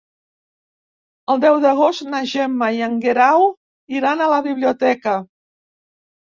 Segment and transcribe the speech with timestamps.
[1.33, 3.45] El deu d'agost na Gemma i en Guerau
[3.99, 5.15] iran a la biblioteca.